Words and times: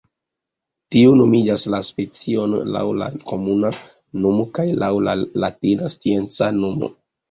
Tio 0.95 1.11
nomigas 1.19 1.65
la 1.75 1.81
specion 1.89 2.57
laŭ 2.79 2.83
la 3.03 3.11
komuna 3.31 3.73
nomo 4.27 4.51
kaj 4.59 4.69
laŭ 4.85 4.95
la 5.09 5.19
latina 5.49 5.97
scienca 5.99 6.55
nomo. 6.63 6.97